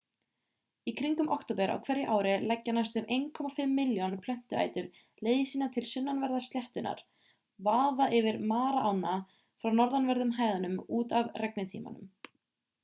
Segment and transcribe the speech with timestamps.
[0.91, 4.87] í kringum október á hverju ári leggja næstum 1,5 milljón plöntuætur
[5.27, 7.03] leið sína til sunnanverðrar sléttunnar
[7.69, 9.15] vaða yfir mara-ána
[9.63, 12.09] frá norðanverðum hæðunum út af regntímanum